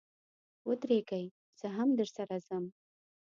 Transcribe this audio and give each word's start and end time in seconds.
و 0.67 0.69
درېږئ، 0.81 1.25
زه 1.59 1.67
هم 1.77 1.89
درسره 1.99 2.35
ځم. 2.47 2.65